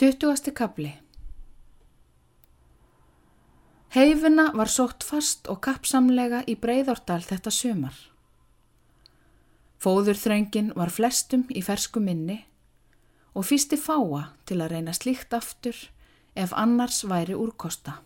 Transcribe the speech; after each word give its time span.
20. 0.00 0.52
kapli 0.54 0.94
Heifina 3.92 4.46
var 4.56 4.70
sótt 4.72 5.04
fast 5.04 5.50
og 5.52 5.58
kappsamlega 5.66 6.40
í 6.48 6.54
breyðordal 6.56 7.18
þetta 7.20 7.52
sumar. 7.52 7.98
Fóðurþröngin 9.84 10.72
var 10.80 10.94
flestum 10.96 11.44
í 11.52 11.60
fersku 11.68 12.00
minni 12.00 12.38
og 13.36 13.44
fýsti 13.50 13.76
fáa 13.76 14.24
til 14.48 14.62
að 14.64 14.72
reyna 14.72 14.96
slíkt 14.96 15.36
aftur 15.36 15.76
ef 16.32 16.56
annars 16.56 17.04
væri 17.04 17.36
úrkosta. 17.36 18.00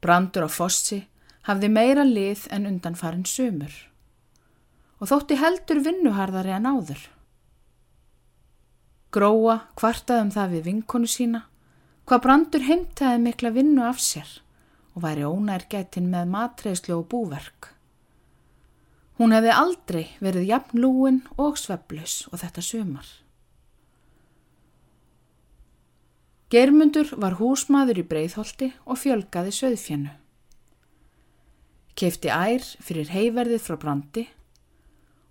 Brandur 0.00 0.48
á 0.48 0.50
fossi 0.56 1.02
hafði 1.52 1.68
meira 1.68 2.08
lið 2.08 2.48
en 2.48 2.70
undanfarin 2.76 3.28
sumur 3.28 3.76
og 5.04 5.10
þótti 5.12 5.36
heldur 5.36 5.84
vinnuharðari 5.84 6.56
en 6.62 6.76
áður. 6.78 7.11
Gróa 9.12 9.58
kvartaði 9.76 10.26
um 10.26 10.30
það 10.32 10.54
við 10.56 10.68
vinkonu 10.70 11.08
sína, 11.10 11.42
hvað 12.08 12.22
brandur 12.24 12.62
heimtaði 12.64 13.18
mikla 13.20 13.50
vinnu 13.52 13.84
af 13.84 14.00
sér 14.00 14.30
og 14.94 15.04
væri 15.04 15.26
ónær 15.28 15.66
getinn 15.72 16.08
með 16.12 16.30
matreyslu 16.32 16.96
og 16.96 17.08
búverk. 17.12 17.72
Hún 19.20 19.34
hefði 19.36 19.52
aldrei 19.52 20.04
verið 20.24 20.48
jafn 20.48 20.80
lúin 20.80 21.20
og 21.36 21.60
sveflus 21.60 22.22
og 22.32 22.40
þetta 22.40 22.64
sumar. 22.64 23.10
Germundur 26.52 27.12
var 27.16 27.36
húsmaður 27.38 28.02
í 28.02 28.06
breyðholti 28.08 28.70
og 28.84 29.00
fjölgaði 29.00 29.52
söðfjennu. 29.56 30.16
Keifti 31.96 32.32
ær 32.32 32.64
fyrir 32.64 33.12
heiverðið 33.12 33.64
frá 33.64 33.76
brandi 33.80 34.26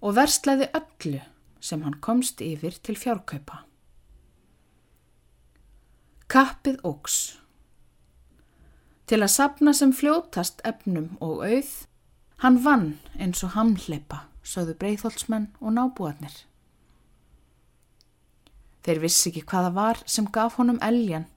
og 0.02 0.16
verslaði 0.18 0.70
öllu 0.78 1.22
sem 1.62 1.82
hann 1.86 1.98
komst 2.02 2.42
yfir 2.42 2.78
til 2.82 2.98
fjárkaupa. 2.98 3.66
Kappið 6.32 6.78
ógs. 6.88 7.16
Til 9.04 9.18
að 9.20 9.34
sapna 9.34 9.74
sem 9.76 9.90
fljótast 9.92 10.62
efnum 10.64 11.10
og 11.20 11.42
auð, 11.44 11.72
hann 12.40 12.60
vann 12.64 12.86
eins 13.20 13.42
og 13.44 13.52
hamleipa, 13.58 14.22
sögðu 14.40 14.78
breyðholtsmenn 14.80 15.50
og 15.60 15.74
nábúarnir. 15.76 16.38
Þeir 18.88 19.02
vissi 19.04 19.28
ekki 19.34 19.44
hvaða 19.52 19.74
var 19.76 20.00
sem 20.14 20.30
gaf 20.32 20.56
honum 20.62 20.80
eljan, 20.88 21.28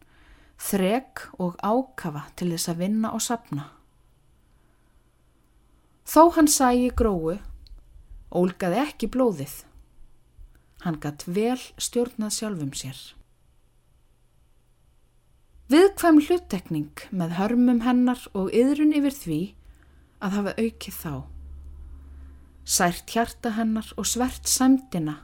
þrek 0.62 1.25
og 1.42 1.58
ákafa 1.58 2.29
til 2.39 2.53
þess 2.55 2.70
að 2.70 2.84
vinna 2.84 3.11
og 3.19 3.27
sapna. 3.27 3.67
Þó 6.06 6.23
hann 6.39 6.53
sæi 6.61 6.95
gróu, 6.95 7.34
ólgaði 8.31 8.81
ekki 8.86 9.11
blóðið. 9.11 9.58
Hann 10.86 11.03
gatt 11.03 11.27
vel 11.27 11.58
stjórnað 11.83 12.39
sjálfum 12.39 12.75
sér. 12.79 13.03
Viðkvæm 15.73 16.19
hluttekning 16.20 17.07
með 17.09 17.39
hörmum 17.39 17.79
hennar 17.87 18.20
og 18.37 18.51
yðrun 18.53 18.93
yfir 18.98 19.15
því 19.17 19.39
að 20.20 20.37
hafa 20.37 20.53
aukið 20.61 20.98
þá. 20.98 21.15
Sært 22.65 23.15
hjarta 23.15 23.55
hennar 23.57 23.89
og 23.97 24.05
svert 24.09 24.45
semdina 24.48 25.23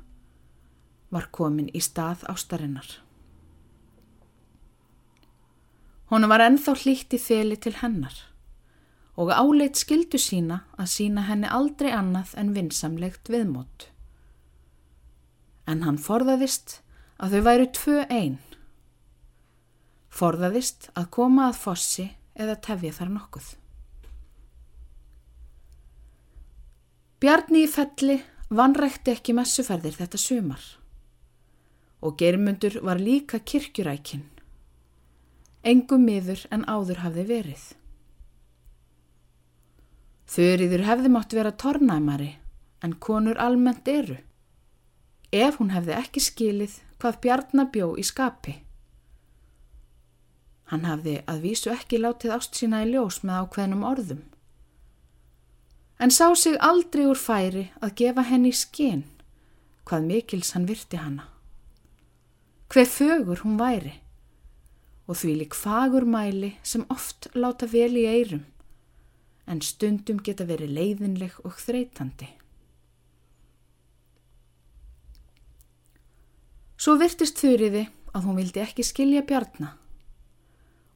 var 1.13 1.29
komin 1.37 1.69
í 1.77 1.85
stað 1.85 2.25
ástarinnar. 2.33 2.89
Honu 6.09 6.33
var 6.33 6.47
enþá 6.49 6.79
hlýtt 6.87 7.13
í 7.15 7.21
þeli 7.21 7.61
til 7.61 7.77
hennar 7.85 8.17
og 9.21 9.29
áleit 9.37 9.77
skildu 9.77 10.17
sína 10.17 10.63
að 10.81 10.95
sína 10.95 11.29
henni 11.29 11.53
aldrei 11.53 11.93
annað 11.93 12.33
en 12.41 12.55
vinsamlegt 12.57 13.29
viðmót. 13.29 13.91
En 15.69 15.85
hann 15.85 16.01
forðaðist 16.01 16.81
að 17.21 17.37
þau 17.37 17.43
væru 17.51 17.75
tvö 17.77 18.05
einn 18.09 18.41
forðaðist 20.11 20.91
að 20.99 21.11
koma 21.15 21.49
að 21.49 21.61
fossi 21.63 22.07
eða 22.35 22.59
tefja 22.67 22.93
þar 22.97 23.15
nokkuð. 23.15 23.49
Bjarni 27.21 27.65
í 27.67 27.71
felli 27.71 28.21
vanrækti 28.49 29.13
ekki 29.15 29.35
messuferðir 29.37 29.99
þetta 29.99 30.19
sumar 30.19 30.63
og 32.01 32.15
germundur 32.17 32.79
var 32.81 32.97
líka 32.97 33.43
kirkjurækin, 33.45 34.23
engum 35.63 36.07
miður 36.09 36.47
en 36.49 36.65
áður 36.65 37.03
hafði 37.05 37.25
verið. 37.29 37.65
Þurriður 40.31 40.87
hefði 40.87 41.11
mátt 41.13 41.37
vera 41.37 41.53
tornæmari 41.53 42.31
en 42.81 42.97
konur 42.97 43.37
almennt 43.37 43.89
eru, 43.93 44.17
ef 45.29 45.61
hún 45.61 45.75
hefði 45.75 45.99
ekki 45.99 46.25
skilið 46.25 46.81
hvað 47.03 47.21
Bjarnabjó 47.27 47.93
í 48.01 48.07
skapi. 48.07 48.57
Hann 50.71 50.87
hafði 50.87 51.17
að 51.27 51.41
vísu 51.47 51.73
ekki 51.73 51.99
látið 51.99 52.37
ást 52.37 52.59
sína 52.59 52.85
í 52.85 52.93
ljós 52.93 53.25
með 53.27 53.41
ákveðnum 53.45 53.87
orðum. 53.87 54.21
En 55.99 56.15
sá 56.15 56.31
sig 56.39 56.55
aldrei 56.63 57.09
úr 57.11 57.19
færi 57.19 57.65
að 57.83 57.97
gefa 58.01 58.25
henni 58.29 58.53
skinn 58.55 59.03
hvað 59.89 60.07
mikils 60.07 60.55
hann 60.55 60.69
virti 60.71 61.01
hanna. 61.01 61.27
Hver 62.71 62.87
fögur 62.87 63.43
hún 63.43 63.59
væri 63.59 63.97
og 65.11 65.19
því 65.19 65.33
lík 65.41 65.57
fagur 65.59 66.07
mæli 66.07 66.53
sem 66.63 66.87
oft 66.95 67.27
láta 67.35 67.67
vel 67.67 67.97
í 67.99 68.07
eirum 68.07 68.45
en 69.51 69.63
stundum 69.67 70.21
geta 70.23 70.47
verið 70.47 70.71
leiðinleg 70.77 71.35
og 71.43 71.59
þreytandi. 71.59 72.29
Svo 76.79 76.95
virtist 77.03 77.43
þurriði 77.43 77.89
að 78.15 78.29
hún 78.29 78.39
vildi 78.39 78.63
ekki 78.63 78.87
skilja 78.87 79.27
bjarna 79.27 79.75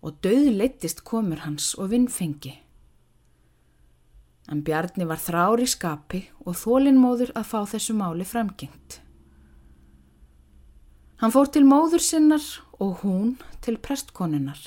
og 0.05 0.21
döð 0.25 0.51
leittist 0.53 1.01
komur 1.09 1.41
hans 1.47 1.73
og 1.81 1.91
vinnfengi. 1.95 2.53
En 4.53 4.61
Bjarni 4.65 5.07
var 5.09 5.21
þrár 5.21 5.63
í 5.65 5.69
skapi 5.69 6.21
og 6.45 6.59
þólinnmóður 6.61 7.33
að 7.33 7.49
fá 7.49 7.61
þessu 7.73 7.97
máli 7.97 8.27
framgengt. 8.29 9.01
Hann 11.23 11.33
fór 11.33 11.49
til 11.49 11.65
móður 11.65 12.05
sinnar 12.05 12.45
og 12.77 13.01
hún 13.01 13.37
til 13.65 13.79
prestkonunnar 13.81 14.61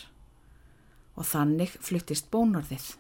og 1.18 1.26
þannig 1.30 1.76
flyttist 1.86 2.32
bónorðið. 2.34 2.96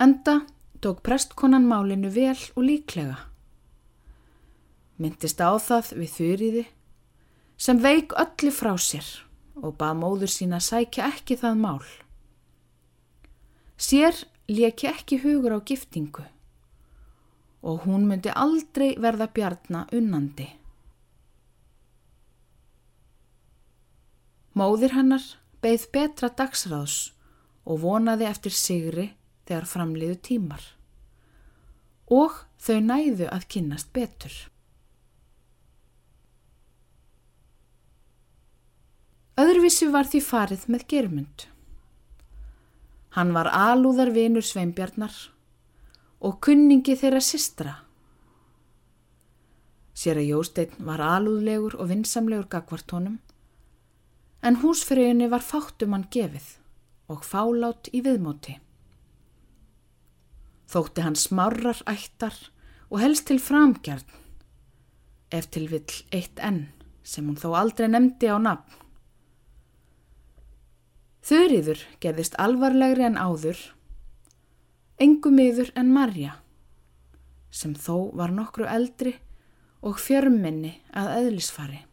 Enda 0.00 0.40
tók 0.80 1.02
prestkonan 1.04 1.68
málinu 1.68 2.08
vel 2.14 2.38
og 2.56 2.64
líklega. 2.64 3.18
Myndist 4.96 5.40
á 5.44 5.52
það 5.60 5.96
við 6.00 6.14
þurriði 6.16 6.68
sem 7.60 7.80
veik 7.84 8.16
öllu 8.16 8.52
frá 8.56 8.72
sér 8.80 9.04
og 9.56 9.76
bað 9.80 9.98
móður 10.02 10.32
sína 10.32 10.60
sækja 10.62 11.08
ekki 11.10 11.36
það 11.40 11.58
mál. 11.64 11.82
Sér 13.80 14.14
leki 14.50 14.90
ekki 14.90 15.20
hugur 15.24 15.56
á 15.56 15.60
giftingu 15.64 16.26
og 17.60 17.84
hún 17.84 18.06
myndi 18.08 18.32
aldrei 18.32 18.94
verða 18.96 19.28
bjarna 19.36 19.84
unnandi. 19.92 20.48
Móðir 24.56 24.96
hennar 24.96 25.24
beigð 25.62 25.86
betra 25.94 26.30
dagsráðs 26.36 27.12
og 27.64 27.82
vonaði 27.84 28.26
eftir 28.28 28.56
sigri 28.56 29.10
þegar 29.48 29.68
framliðu 29.68 30.16
tímar 30.28 30.64
og 32.10 32.40
þau 32.58 32.80
næðu 32.82 33.28
að 33.30 33.46
kynnast 33.54 33.92
betur. 33.94 34.32
Öðruvísi 39.70 39.92
var 39.94 40.08
því 40.10 40.18
farið 40.26 40.62
með 40.74 40.82
germund. 40.90 41.42
Hann 43.14 43.28
var 43.30 43.46
alúðar 43.54 44.08
vinur 44.10 44.42
sveimbjarnar 44.42 45.14
og 46.26 46.40
kunningi 46.42 46.96
þeirra 46.98 47.20
sistra. 47.22 47.74
Sér 49.94 50.18
að 50.18 50.32
Jósteinn 50.32 50.82
var 50.88 51.04
alúðlegur 51.06 51.78
og 51.78 51.92
vinsamlegur 51.92 52.50
gagvartónum 52.50 53.20
en 54.42 54.58
húsfröginni 54.64 55.30
var 55.30 55.46
fátum 55.46 55.94
hann 55.94 56.08
gefið 56.10 56.50
og 57.06 57.22
fálát 57.22 57.94
í 57.94 58.02
viðmóti. 58.02 58.58
Þótti 60.66 61.06
hann 61.06 61.22
smarrar 61.28 61.86
ættar 61.86 62.34
og 62.90 63.04
helst 63.06 63.30
til 63.30 63.38
framgjarn 63.38 64.18
ef 65.30 65.46
til 65.46 65.68
vill 65.70 66.02
eitt 66.10 66.42
enn 66.42 66.64
sem 67.06 67.30
hún 67.30 67.38
þó 67.38 67.52
aldrei 67.62 67.86
nefndi 67.86 68.34
á 68.34 68.38
nafn 68.42 68.89
Þurriður 71.20 71.82
gerðist 72.00 72.36
alvarlegri 72.40 73.04
en 73.04 73.18
áður, 73.20 73.58
engum 75.00 75.40
yfir 75.42 75.72
en 75.76 75.92
Marja, 75.92 76.38
sem 77.50 77.74
þó 77.76 78.10
var 78.16 78.32
nokkru 78.32 78.64
eldri 78.64 79.18
og 79.84 80.00
fjörminni 80.00 80.78
að 80.96 81.12
eðlisfari. 81.18 81.84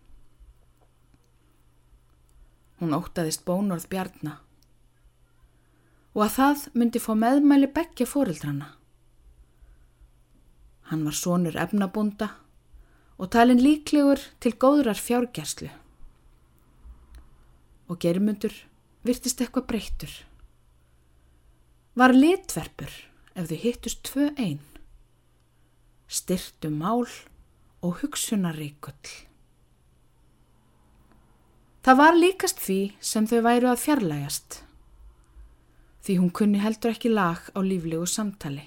Hún 2.79 2.93
ótaðist 2.95 3.43
bónorð 3.47 3.87
bjarna 3.91 4.37
og 6.17 6.23
að 6.25 6.33
það 6.33 6.61
myndi 6.73 6.99
fá 7.01 7.11
meðmæli 7.13 7.67
begja 7.73 8.07
fóreldrana. 8.09 8.71
Hann 10.89 11.03
var 11.05 11.17
sonur 11.19 11.57
efnabunda 11.59 12.31
og 13.17 13.29
talin 13.33 13.61
líklegur 13.61 14.21
til 14.41 14.53
góðrar 14.57 14.97
fjárgerslu. 14.97 15.69
Og 17.91 17.99
germundur 18.01 18.55
virtist 19.07 19.41
eitthvað 19.41 19.69
breyttur. 19.71 20.13
Var 21.97 22.13
litverpur 22.13 22.91
ef 23.37 23.47
þau 23.49 23.59
hittust 23.63 24.03
tvö 24.05 24.29
einn. 24.35 24.61
Styrtu 26.07 26.69
mál 26.71 27.07
og 27.83 28.01
hugsunaríkull. 28.01 29.15
Það 31.87 31.99
var 32.01 32.17
líkast 32.19 32.59
því 32.59 32.79
sem 32.99 33.27
þau 33.29 33.41
væru 33.45 33.69
að 33.71 33.83
fjarlægast. 33.85 34.61
Því 36.03 36.15
hún 36.19 36.33
kunni 36.35 36.59
heldur 36.59 36.91
ekki 36.91 37.11
lag 37.11 37.47
á 37.55 37.59
líflegu 37.63 38.07
samtali. 38.07 38.65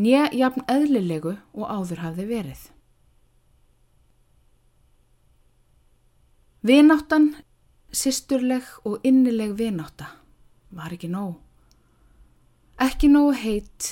Nýja 0.00 0.30
jafn 0.32 0.64
eðlilegu 0.66 1.36
og 1.52 1.66
áður 1.68 2.00
hafði 2.02 2.24
verið. 2.30 2.62
Vináttan, 6.64 7.34
sýsturleg 7.94 8.66
og 8.84 9.00
innileg 9.06 9.54
vinátta 9.58 10.10
var 10.74 10.92
ekki 10.94 11.08
nóg. 11.10 11.36
Ekki 12.82 13.08
nógu 13.10 13.34
heit, 13.38 13.88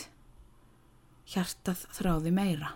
hjartað 1.31 1.85
þráði 1.95 2.33
meira. 2.35 2.73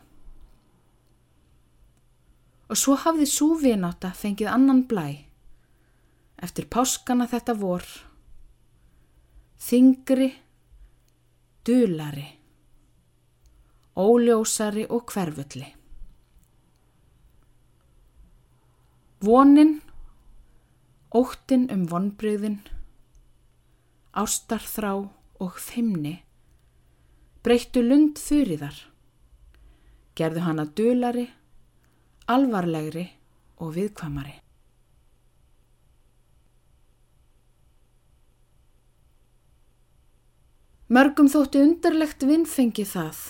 Og 2.70 2.78
svo 2.78 2.96
hafði 2.99 3.26
svo 3.31 3.55
vináta 3.58 4.12
fengið 4.14 4.50
annan 4.50 4.84
blæ. 4.90 5.06
Eftir 6.43 6.67
páskana 6.70 7.26
þetta 7.31 7.55
vor. 7.58 7.84
Þingri, 9.67 10.29
dulari, 11.67 12.26
óljósari 13.96 14.84
og 14.93 15.11
hverfulli. 15.11 15.70
Vonin, 19.26 19.79
óttin 21.16 21.66
um 21.72 21.86
vonbreyðin, 21.88 22.60
ástarþrá 24.12 24.92
og 25.40 25.58
feimni 25.60 26.18
breyttu 27.46 27.78
lund 27.78 28.18
þurriðar, 28.18 28.74
gerðu 30.18 30.40
hana 30.42 30.64
dulari, 30.66 31.28
alvarlegri 32.26 33.04
og 33.62 33.76
viðkvamari. 33.76 34.34
Mörgum 40.90 41.30
þótti 41.30 41.62
undarlegt 41.62 42.26
vinnfengi 42.26 42.82
það 42.86 43.22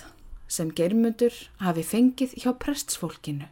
sem 0.56 0.72
germundur 0.76 1.36
hafi 1.60 1.84
fengið 1.84 2.34
hjá 2.40 2.50
prestsfólkinu. 2.56 3.50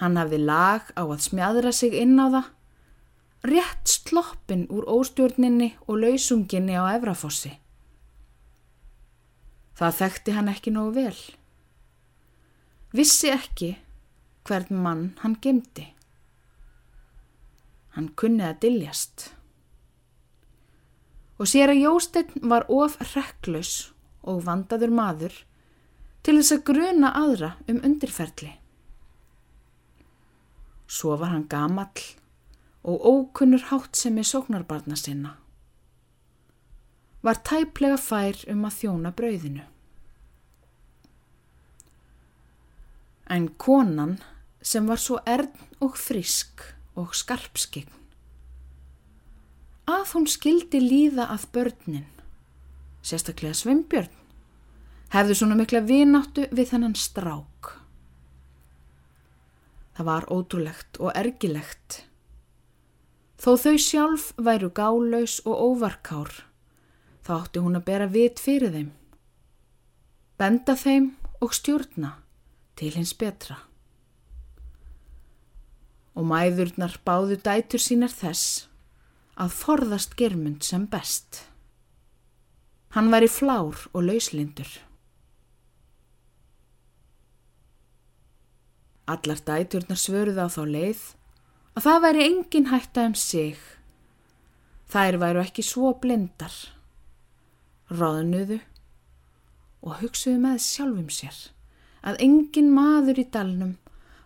Hann 0.00 0.16
hafði 0.16 0.38
lag 0.40 0.88
á 0.96 1.02
að 1.04 1.20
smjadra 1.26 1.72
sig 1.76 1.94
inn 2.00 2.16
á 2.16 2.26
það, 2.32 2.46
rétt 3.52 3.88
sloppin 3.88 4.66
úr 4.72 4.86
óstjórninni 4.88 5.74
og 5.86 6.00
lausunginni 6.00 6.76
á 6.76 6.96
Efrafossi. 6.96 7.52
Það 9.76 9.96
þekkti 10.00 10.36
hann 10.36 10.48
ekki 10.52 10.72
nógu 10.72 10.94
vel. 10.96 11.18
Vissi 12.96 13.30
ekki 13.32 13.74
hvern 14.48 14.80
mann 14.84 15.04
hann 15.22 15.36
gemdi. 15.40 15.86
Hann 17.96 18.10
kunni 18.16 18.44
að 18.44 18.60
diljast. 18.64 19.30
Og 21.40 21.48
sér 21.48 21.72
að 21.72 21.84
Jósteinn 21.84 22.48
var 22.52 22.68
of 22.68 22.98
rekklaus 23.14 23.90
og 24.20 24.42
vandaður 24.44 24.92
maður 24.92 25.36
til 26.20 26.36
þess 26.36 26.56
að 26.56 26.64
gruna 26.68 27.12
aðra 27.16 27.54
um 27.68 27.80
undirferðli. 27.80 28.59
Svo 30.90 31.14
var 31.20 31.30
hann 31.30 31.46
gamall 31.46 32.02
og 32.82 33.04
ókunnur 33.06 33.62
hátt 33.70 33.96
sem 33.96 34.18
er 34.18 34.26
sóknarbarna 34.26 34.96
sinna. 34.98 35.36
Var 37.22 37.38
tæplega 37.46 37.98
fær 38.00 38.40
um 38.50 38.64
að 38.66 38.76
þjóna 38.80 39.12
brauðinu. 39.14 39.66
En 43.30 43.48
konan 43.60 44.18
sem 44.62 44.88
var 44.90 44.98
svo 44.98 45.20
erðn 45.28 45.84
og 45.84 45.98
frisk 46.00 46.64
og 46.98 47.14
skarpskign. 47.14 47.90
Að 49.90 50.14
hún 50.14 50.26
skildi 50.30 50.80
líða 50.82 51.28
að 51.34 51.46
börnin, 51.54 52.08
sérstaklega 53.02 53.56
Sveinbjörn, 53.58 54.10
hefðu 55.14 55.36
svona 55.38 55.58
mikla 55.58 55.82
vináttu 55.86 56.46
við 56.50 56.72
þennan 56.72 56.98
strák. 56.98 57.79
Það 60.00 60.06
var 60.08 60.24
ótrúlegt 60.32 60.96
og 60.96 61.10
ergilegt. 61.12 62.06
Þó 63.36 63.50
þau 63.60 63.74
sjálf 63.76 64.22
væru 64.40 64.70
gálaus 64.72 65.34
og 65.44 65.60
óvarkár, 65.60 66.30
þá 67.20 67.32
átti 67.34 67.60
hún 67.60 67.76
að 67.76 67.84
bera 67.90 68.06
vit 68.08 68.40
fyrir 68.40 68.72
þeim. 68.72 68.88
Benda 70.40 70.78
þeim 70.80 71.10
og 71.44 71.52
stjórna 71.52 72.14
til 72.80 72.94
hins 72.96 73.12
betra. 73.12 73.58
Og 76.16 76.24
mæðurnar 76.32 76.96
báðu 77.04 77.36
dætur 77.36 77.84
sínar 77.84 78.16
þess 78.16 78.70
að 79.36 79.52
forðast 79.52 80.16
germund 80.16 80.64
sem 80.64 80.88
best. 80.88 81.44
Hann 82.96 83.12
væri 83.12 83.28
flár 83.28 83.84
og 83.92 84.08
lauslindur. 84.08 84.80
Allar 89.10 89.40
dæturnar 89.46 89.98
svöruð 89.98 90.38
á 90.38 90.46
þá 90.46 90.62
leið 90.70 91.02
að 91.74 91.86
það 91.86 92.02
væri 92.04 92.26
engin 92.26 92.68
hætta 92.70 93.06
um 93.08 93.14
sig. 93.18 93.58
Þær 94.90 95.18
væru 95.22 95.42
ekki 95.42 95.64
svo 95.66 95.92
blindar. 96.02 96.54
Ráðnuðu 97.90 98.60
og 99.82 99.96
hugsuðu 100.02 100.38
með 100.42 100.60
sjálfum 100.62 101.08
sér 101.14 101.38
að 102.06 102.20
engin 102.26 102.70
maður 102.74 103.22
í 103.22 103.26
dalnum 103.34 103.72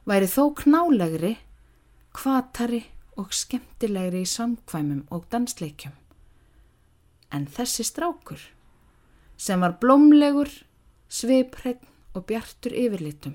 væri 0.08 0.28
þó 0.30 0.52
knálegri, 0.60 1.36
kvatari 2.14 2.82
og 3.20 3.32
skemmtilegri 3.34 4.24
í 4.24 4.28
samkvæmum 4.28 5.06
og 5.14 5.24
dansleikjum. 5.32 5.94
En 7.32 7.48
þessi 7.50 7.86
strákur 7.86 8.42
sem 9.36 9.62
var 9.64 9.78
blómlegur, 9.80 10.50
sviprætt 11.08 11.82
og 12.14 12.26
bjartur 12.28 12.74
yfirlitum. 12.76 13.34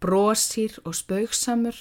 Brósýr 0.00 0.78
og 0.84 0.94
spauksamur 0.96 1.76